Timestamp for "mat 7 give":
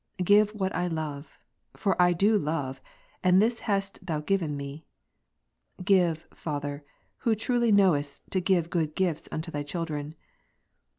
4.83-6.27